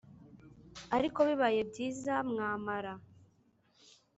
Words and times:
ariko 0.97 1.19
bibaye 1.29 1.61
byiza 1.69 2.13
mwamara 2.29 2.93